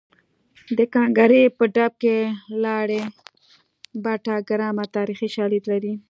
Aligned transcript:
د 0.77 0.79
ګانګړې 0.93 1.43
په 1.57 1.63
ډب 1.75 1.91
کې 2.01 2.17
لاړې 2.63 3.01
بټه 4.03 4.35
ګرامه 4.49 4.85
تاریخي 4.95 5.27
شالید 5.35 5.63
لري 5.71 5.93